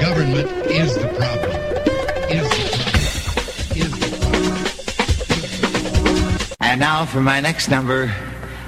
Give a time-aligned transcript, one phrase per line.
[0.00, 1.52] Government is the problem.
[2.32, 3.76] Is the problem.
[3.76, 4.08] Is the
[5.92, 6.56] problem.
[6.60, 8.10] And now for my next number,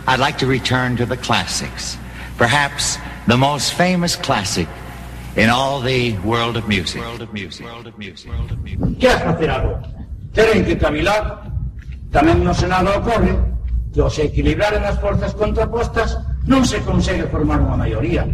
[0.06, 1.96] I'd like to return to the classics.
[2.36, 4.68] Perhaps the most famous classic
[5.34, 7.00] in all the world of music.
[7.00, 7.64] World of music.
[7.64, 8.30] World of music.
[8.30, 9.00] World of music.
[9.00, 9.88] Que has facer agora?
[10.34, 11.48] Teren que cavilar.
[12.12, 13.32] Tamén no Senado ocorre
[13.88, 16.12] que ao se equilibraren as forzas contrapostas
[16.44, 18.28] non se consegue formar unha maioría.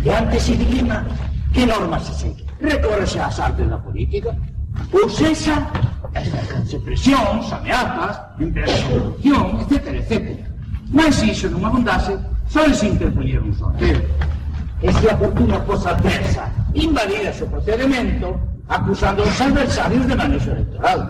[0.00, 1.04] E antes se dilima
[1.52, 2.44] que normas se segue.
[2.60, 4.36] Recórrese ás artes da política.
[4.92, 5.68] Ou sexa,
[6.14, 10.38] exercense presións, ameazas, empresas de corrupción, etc, etc.
[10.92, 12.16] Mas se iso non abundase,
[12.48, 14.00] só se interpoñer un sorteo.
[14.82, 18.36] E se a fortuna fosa adversa, invalidase o procedimento,
[18.68, 21.00] acusando aos adversarios de manexo electoral.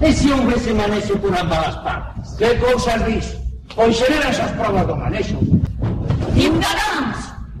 [0.00, 2.34] E se houvese manexo por ambas as partes?
[2.36, 3.26] Que cousas dis?
[3.74, 5.38] Pois xeran esas provas do manexo.
[6.36, 7.31] Ignoráns,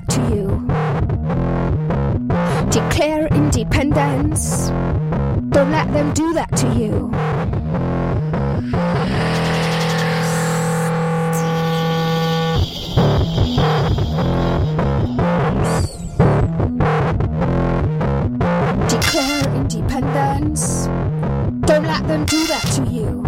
[0.00, 0.46] That to you.
[2.70, 4.68] Declare independence.
[5.50, 7.10] Don't let them do that to you.
[18.88, 20.86] Declare independence.
[21.66, 23.22] Don't let them do that to you.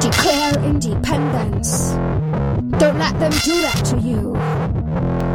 [0.00, 1.94] Declare independence.
[2.70, 5.25] Don't let them do that to you.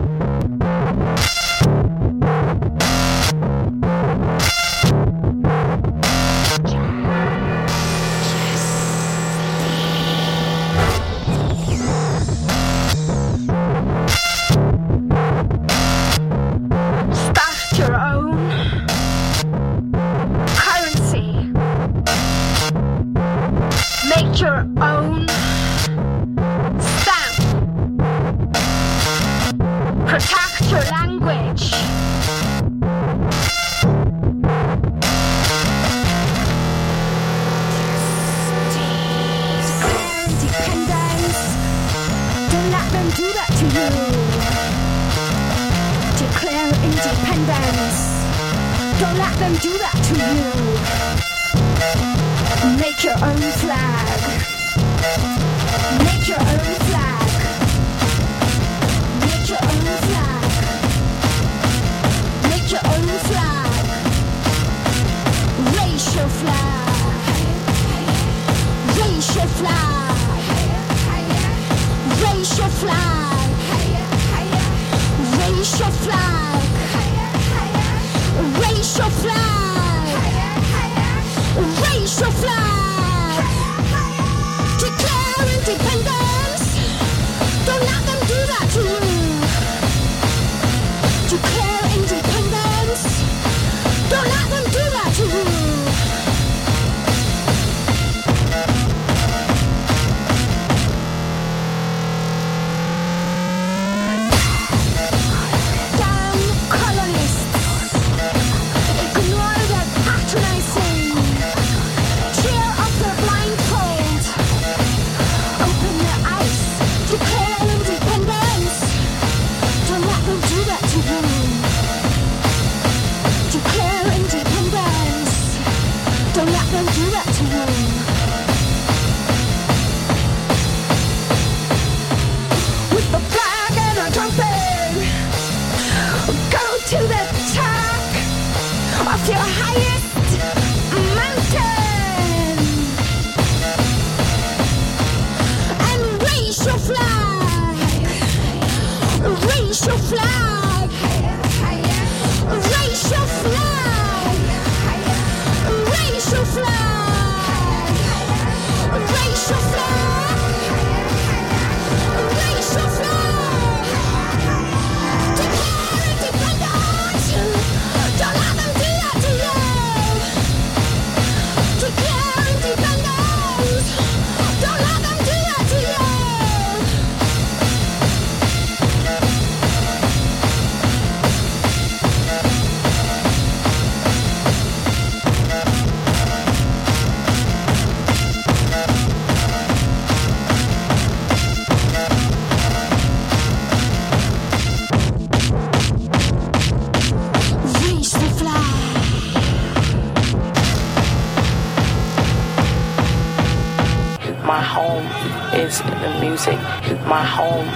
[204.52, 205.06] My home
[205.54, 206.60] is the music.
[207.08, 207.70] My home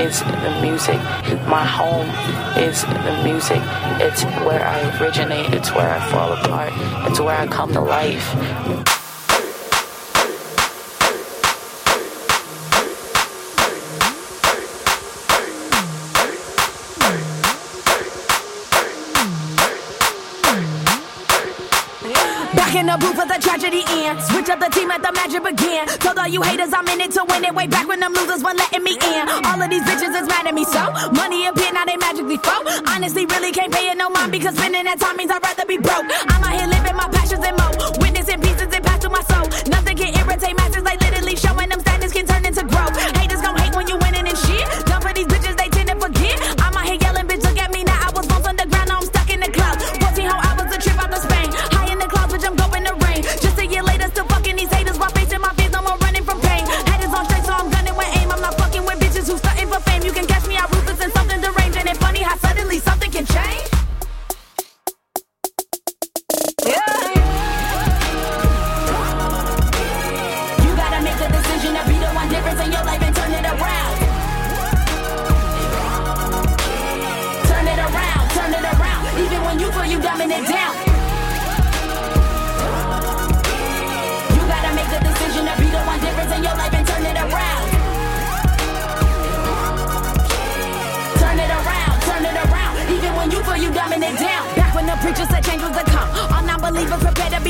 [0.00, 1.00] is the music.
[1.48, 2.08] My home
[2.56, 3.60] is the music.
[3.98, 5.52] It's where I originate.
[5.52, 6.72] It's where I fall apart.
[7.10, 8.89] It's where I come to life.
[22.80, 24.24] In the booth for the tragedy ends.
[24.32, 25.84] Switch up the team at the magic begin.
[26.00, 27.54] Told all you haters I'm in it to win it.
[27.54, 29.24] Way back when them losers were letting me in.
[29.44, 30.88] All of these bitches is mad at me so.
[31.12, 32.64] Money appear now they magically flow.
[32.88, 35.76] Honestly, really can't pay it no mind because spending that time means I'd rather be
[35.76, 36.08] broke.
[36.32, 37.68] I'm out here living my passions and mo.
[38.00, 39.44] Witnessing pieces and pass to my soul.
[39.68, 42.96] Nothing can irritate masses like literally showing them status can turn into growth.
[43.20, 43.29] Hate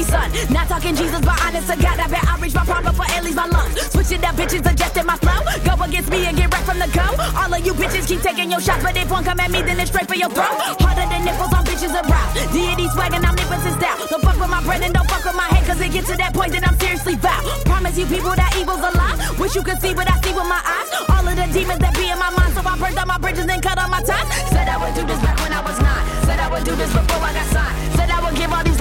[0.05, 0.31] son.
[0.51, 3.25] Not talking Jesus, but honest to God, I bet I'll reach my prime before it
[3.25, 3.75] leaves my lungs.
[3.93, 5.41] Switch it up, bitches, adjusting my flow.
[5.65, 7.07] Go against me and get right from the go.
[7.37, 9.79] All of you bitches keep taking your shots, but if one come at me, then
[9.81, 10.55] it's straight for your throat.
[10.81, 12.29] Harder than nipples on bitches around.
[12.53, 13.99] Deity swagging, I'm nipping since down.
[14.09, 16.17] Don't fuck with my bread and don't fuck with my head, cause it get to
[16.17, 17.41] that point that I'm seriously vow.
[17.65, 19.17] Promise you people that evil's a lie.
[19.39, 20.89] Wish you could see what I see with my eyes.
[21.11, 23.47] All of the demons that be in my mind, so I burned down my bridges
[23.47, 24.27] and cut all my ties.
[24.51, 26.05] Said I would do this back when I was nine.
[26.25, 27.77] Said I would do this before I got signed.
[27.97, 28.80] Said I would give all these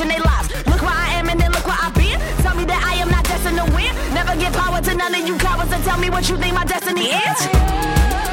[0.00, 0.48] question their lives.
[0.66, 2.18] Look where I am and then look where I've been.
[2.42, 3.94] Tell me that I am not destined to win.
[4.14, 6.64] Never give power to none of you cowards and tell me what you think my
[6.64, 8.29] destiny is.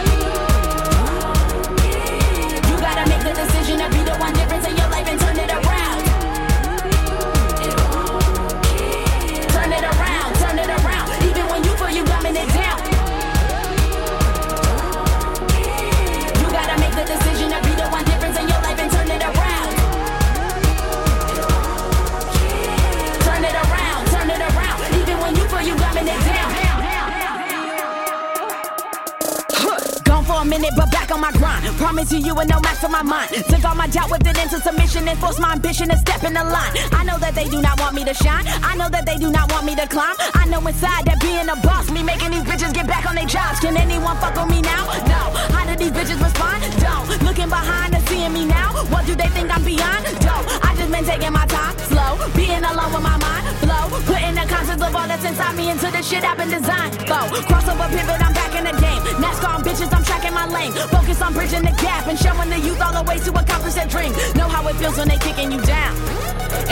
[31.07, 31.65] Back on my grind.
[31.77, 33.31] Promise you, you would no match for my mind.
[33.49, 36.33] Took all my doubt, whipped it into submission, and forced my ambition to step in
[36.33, 36.71] the line.
[36.91, 38.45] I know that they do not want me to shine.
[38.63, 40.15] I know that they do not want me to climb.
[40.33, 43.25] I know inside that being a boss, me making these bitches get back on their
[43.25, 43.59] jobs.
[43.59, 44.85] Can anyone fuck with me now?
[45.07, 45.56] No.
[45.77, 46.63] These bitches respond?
[46.81, 47.05] Don't.
[47.21, 48.73] Looking behind and seeing me now.
[48.89, 50.05] What do they think I'm beyond?
[50.25, 50.45] Don't.
[50.65, 54.45] I just been taking my time, slow, being alone with my mind, flow, putting the
[54.49, 56.97] concepts of all that's inside me into the shit I've been designed.
[57.05, 59.01] Go, crossover pivot, I'm back in the game.
[59.21, 60.73] NASCAR on bitches, I'm tracking my lane.
[60.89, 63.87] Focus on bridging the gap and showing the youth all the ways to accomplish their
[63.87, 64.13] dream.
[64.33, 65.93] Know how it feels when they kicking you down.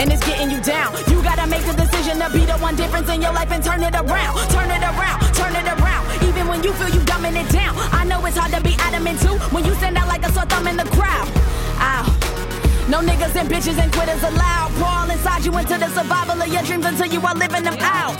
[0.02, 0.92] And it's getting you down.
[1.06, 3.82] You gotta make the decision to be the one difference in your life and turn
[3.82, 4.34] it around.
[4.50, 6.04] Turn it around, turn it around.
[6.26, 7.76] Even when you feel you dumbing it down.
[8.26, 10.76] It's hard to be adamant too when you stand out like a sore thumb in
[10.76, 11.28] the crowd.
[11.78, 12.04] Ow.
[12.88, 14.72] No niggas and bitches and quitters allowed.
[14.74, 17.76] Pour all inside you into the survival of your dreams until you are living them
[17.78, 18.16] out.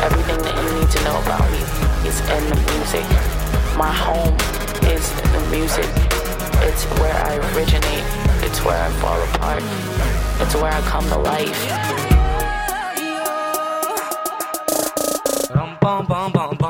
[0.00, 1.60] Everything that you need to know about me
[2.08, 3.04] is in the music.
[3.76, 4.41] My home
[5.52, 5.84] music.
[6.64, 8.06] It's where I originate.
[8.42, 9.62] It's where I fall apart.
[10.40, 11.92] It's where I come to life.
[16.42, 16.61] Jogo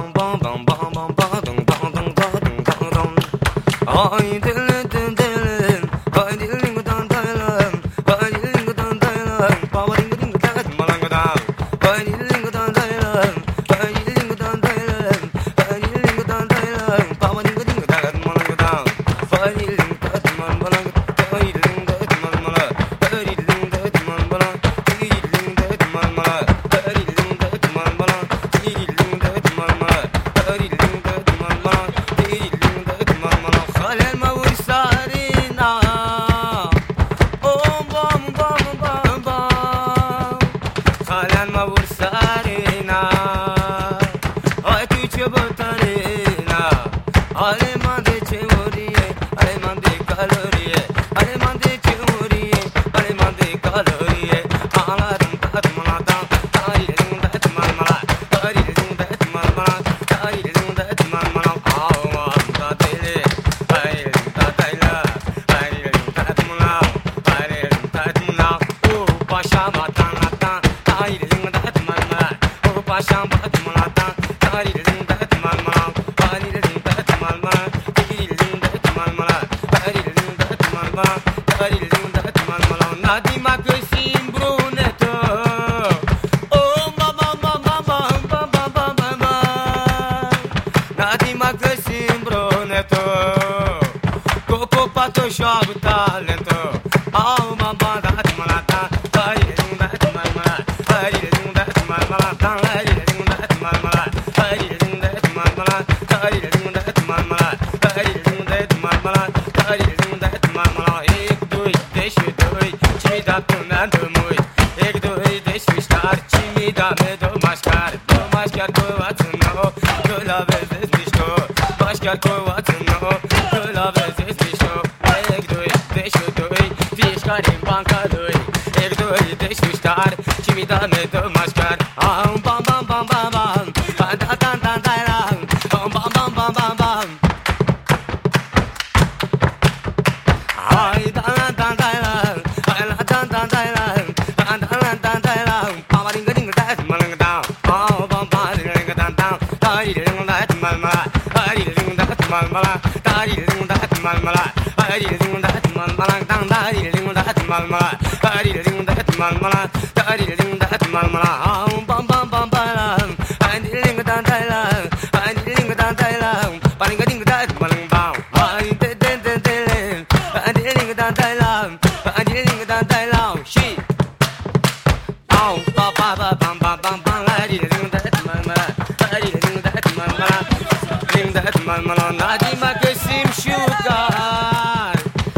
[181.80, 183.98] mano, nadima che si mshuka.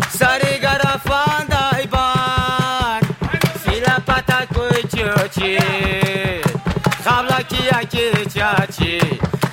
[0.08, 3.00] Sare gara fanda iban.
[3.62, 5.56] Sila pata koychochi.
[7.04, 8.98] Khabla kiya kichachi.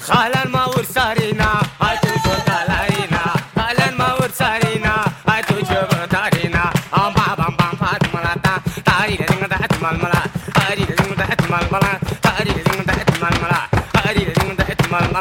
[0.08, 3.22] Khalan maur sarina, atu kotalarina.
[3.56, 4.94] Khalan maur sarina,
[5.26, 6.64] atu jobatarina.
[6.92, 8.54] Amba bam bam pat malata.
[8.88, 10.22] Tari ringa dat malmala.
[10.58, 11.92] Tari ringa dat malmala.
[12.26, 13.60] Tari ringa dat malmala.
[13.94, 15.21] Tari ringa dat malmala.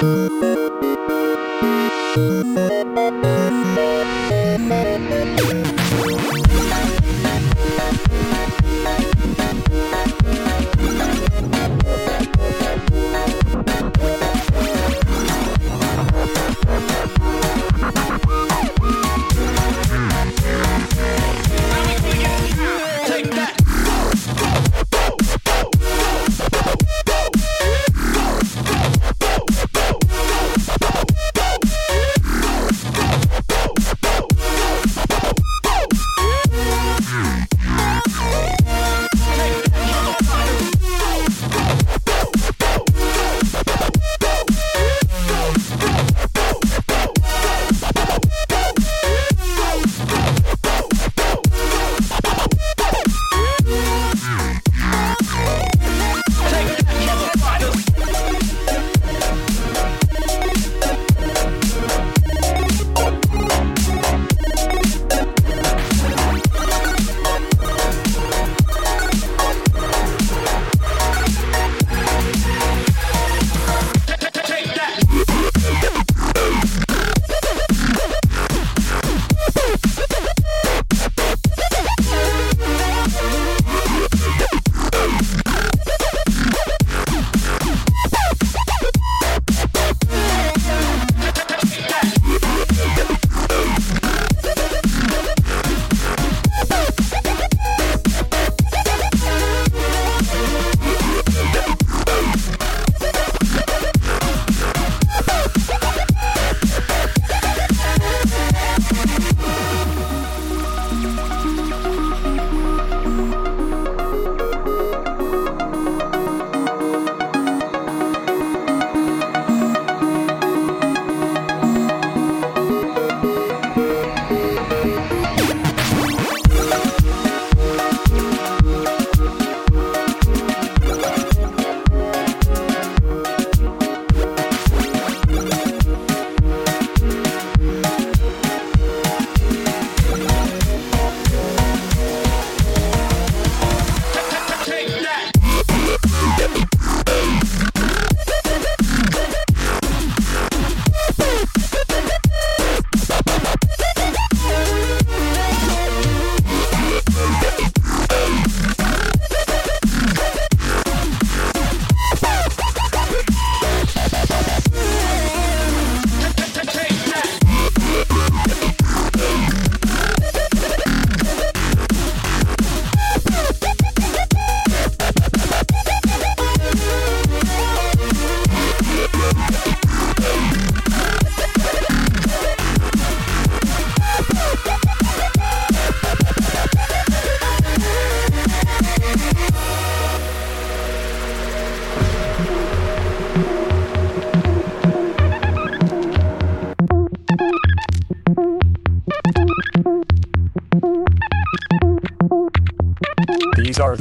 [0.00, 0.38] These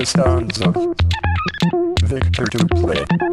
[0.08, 0.74] sounds of
[2.04, 3.27] Victor to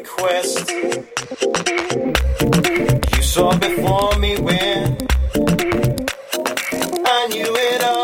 [0.00, 0.70] request.
[3.16, 4.96] You saw before me when
[7.16, 7.99] I knew it all.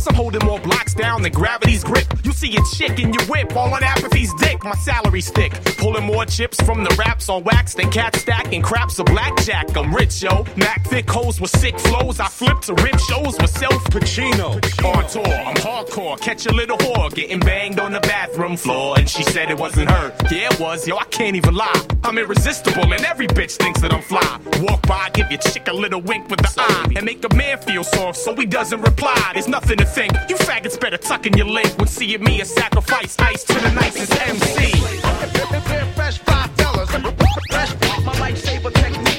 [0.00, 2.06] Plus, I'm holding more blocks down than gravity's grip.
[2.24, 4.64] You see a chick in your whip, all on apathy's dick.
[4.64, 8.98] My salary's thick, pulling more chips from the raps on wax than cat stacking craps
[8.98, 9.76] of blackjack.
[9.76, 10.46] I'm rich, yo.
[10.56, 12.18] Mac thick hoes with sick flows.
[12.18, 14.54] I flip to rip shows with self Pacino.
[14.86, 16.18] On tour, I'm hardcore.
[16.18, 19.90] Catch a little whore getting banged on the bathroom floor, and she said it wasn't
[19.90, 20.14] her.
[20.30, 20.96] Yeah, it was, yo.
[20.96, 21.86] I can't even lie.
[22.04, 24.40] I'm irresistible, and every bitch thinks that I'm fly.
[24.62, 27.58] Walk by, give your chick a little wink with the eye, and make a man
[27.58, 29.32] feel soft so he doesn't reply.
[29.34, 33.18] There's nothing to You faggots better tuck in your link when seeing me a sacrifice
[33.18, 34.80] ice to the nicest MC.
[35.94, 36.90] Fresh five fellas.
[37.50, 37.74] Fresh
[38.06, 39.09] my lifesaver techniques.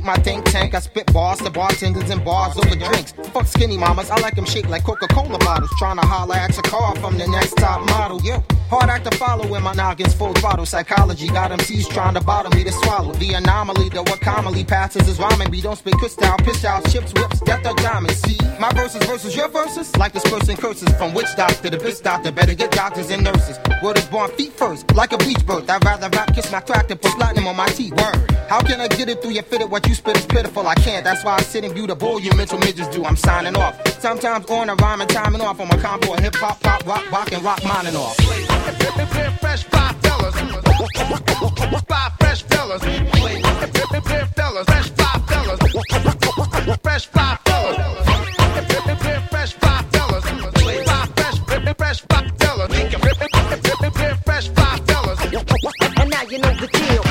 [0.00, 0.74] To my think tank.
[0.74, 3.12] I spit bars to bartenders and bars over drinks.
[3.32, 5.70] Fuck skinny mamas, I like them shaped like Coca-Cola bottles.
[5.80, 8.20] Tryna holler at a car from the next top model.
[8.22, 10.66] Yeah, hard act to follow when my noggin's full throttle.
[10.66, 13.12] Psychology got MCs trying to bottle me to swallow.
[13.14, 15.50] The anomaly that what commonly passes is rhyming.
[15.50, 18.16] We don't spit crystal, piss out, chips, whips, death or diamonds.
[18.22, 22.32] See, my verses versus your verses, like dispersing curses from witch doctor to bitch doctor.
[22.32, 23.58] Better get doctors and nurses.
[23.82, 25.68] Word is born feet first, like a beach bird.
[25.68, 27.92] I'd rather rap kiss my crack than put platinum on my teeth.
[27.92, 28.30] Word.
[28.48, 29.70] How can I get it through your fitted?
[29.70, 30.66] What you spit is pitiful.
[30.66, 31.02] I can't.
[31.02, 33.04] That's why I sit and view the bull you mental midgets do.
[33.04, 33.74] I'm signing off.
[34.00, 37.10] Sometimes on a rhyme and timing off on my combo of hip hop, pop, rock,
[37.10, 38.16] rock, and rock mining off.
[39.40, 40.34] Fresh five fellas.
[41.88, 42.82] Five fresh fellas.
[44.36, 44.66] Fellas.
[44.66, 45.58] Fresh five fellas.
[46.82, 47.78] Fresh five fellas.
[47.78, 50.18] Fresh five fellas.
[50.84, 51.40] Five fresh,
[51.76, 52.70] fresh five fellas.
[54.24, 55.18] Fresh five fellas.
[55.98, 57.04] And now you know the deal.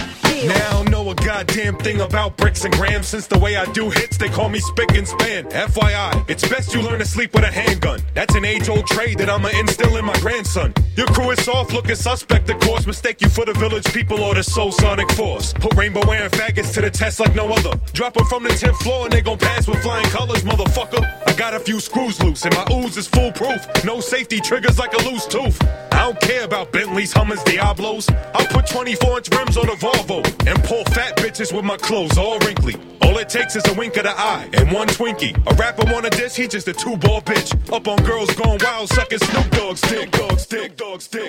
[0.48, 1.16] Now I don't know a
[1.58, 3.08] goddamn thing about bricks and grams.
[3.08, 5.46] Since the way I do hits, they call me spick and span.
[5.46, 8.00] FYI, it's best you learn to sleep with a handgun.
[8.14, 10.74] That's an age old trade that I'ma instill in my grandson.
[10.96, 12.86] Your crew is soft looking suspect, of course.
[12.86, 15.54] Mistake you for the village people or the soul sonic force.
[15.54, 17.74] Put rainbow wearing faggots to the test like no other.
[17.94, 21.04] Drop 'em from the 10th floor and they gon' pass with flying colors, motherfucker.
[21.28, 23.62] I got a few screws loose and my ooze is foolproof.
[23.84, 25.60] No safety triggers like a loose tooth.
[25.92, 28.08] I don't care about Bentleys, Hummers, Diablos.
[28.36, 32.18] I'll put 24 inch rims on a Volvo and pull fat bitches with my clothes
[32.18, 32.76] all wrinkly.
[33.02, 35.36] All it takes is a wink of the eye and one Twinkie.
[35.52, 37.54] A rapper wanna diss, he just a two ball bitch.
[37.72, 40.76] Up on girls going wild, sucking Snoop Dogg's dick, dog's dick,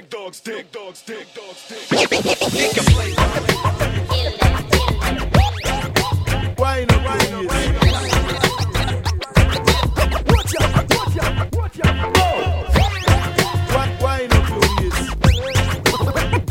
[0.08, 0.66] dog's dick.
[6.58, 7.44] Wine up, wine up.
[10.28, 12.14] Watch out, watch out, watch out.
[13.68, 16.47] Wi- Wine up your waist.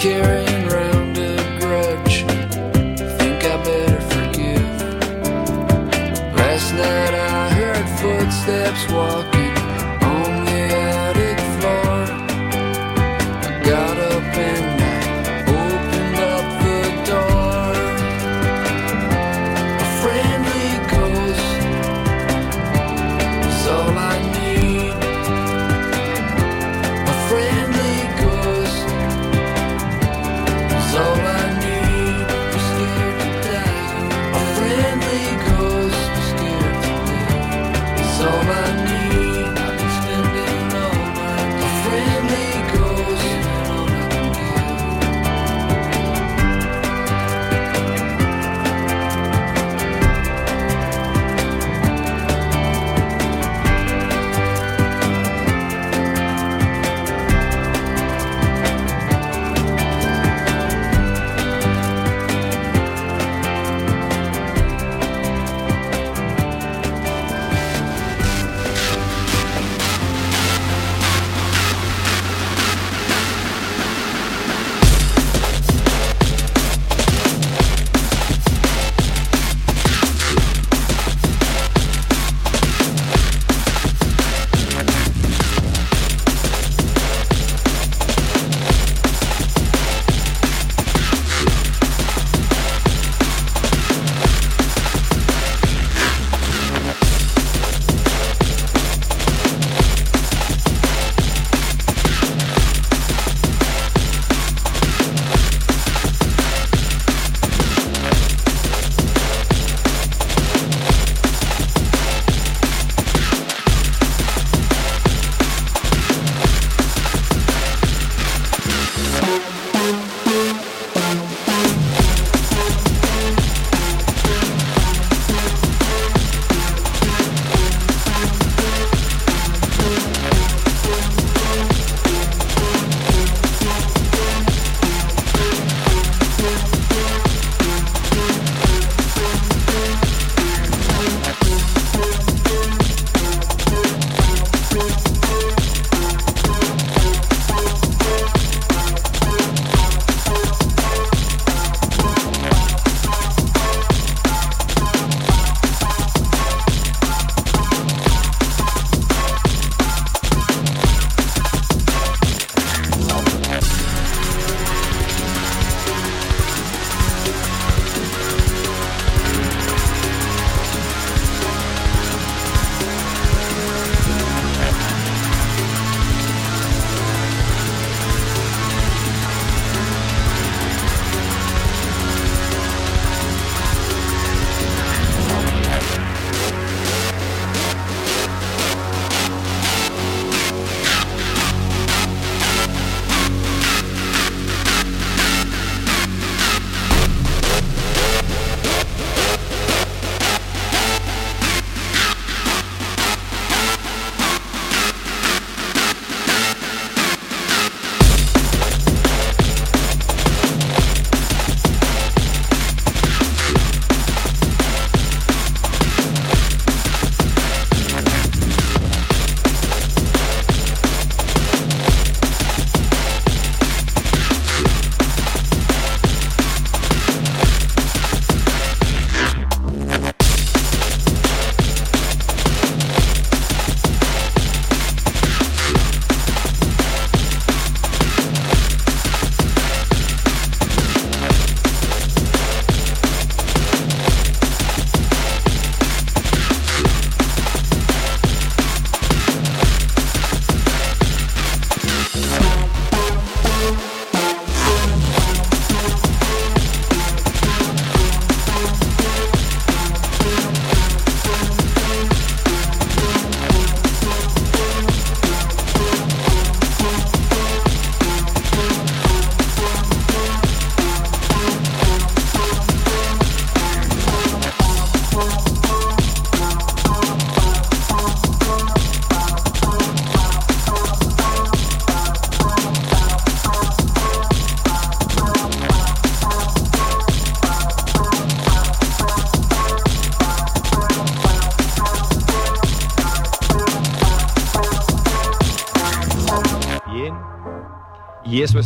[0.00, 0.89] Carrying around